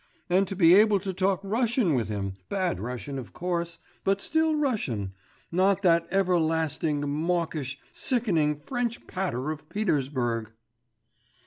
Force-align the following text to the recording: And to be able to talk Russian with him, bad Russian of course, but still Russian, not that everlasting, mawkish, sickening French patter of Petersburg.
And 0.31 0.47
to 0.47 0.55
be 0.55 0.73
able 0.73 0.99
to 0.99 1.13
talk 1.13 1.41
Russian 1.43 1.93
with 1.93 2.07
him, 2.09 2.37
bad 2.49 2.79
Russian 2.79 3.19
of 3.19 3.33
course, 3.33 3.77
but 4.03 4.19
still 4.19 4.55
Russian, 4.55 5.13
not 5.51 5.83
that 5.83 6.07
everlasting, 6.09 7.01
mawkish, 7.07 7.77
sickening 7.91 8.59
French 8.61 9.05
patter 9.05 9.51
of 9.51 9.69
Petersburg. 9.69 10.53